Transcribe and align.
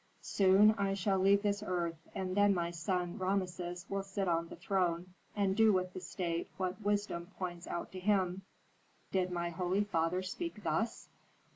Soon 0.23 0.71
I 0.79 0.95
shall 0.95 1.19
leave 1.19 1.43
this 1.43 1.61
earth, 1.63 2.07
and 2.15 2.35
then 2.35 2.55
my 2.55 2.71
son, 2.71 3.19
Rameses, 3.19 3.85
will 3.87 4.01
sit 4.01 4.27
on 4.27 4.47
the 4.47 4.55
throne, 4.55 5.13
and 5.35 5.55
do 5.55 5.71
with 5.71 5.93
the 5.93 5.99
state 5.99 6.49
what 6.57 6.81
wisdom 6.81 7.27
points 7.37 7.67
out 7.67 7.91
to 7.91 7.99
him.'" 7.99 8.41
"Did 9.11 9.29
my 9.31 9.51
holy 9.51 9.83
father 9.83 10.23
speak 10.23 10.63
thus?" 10.63 11.07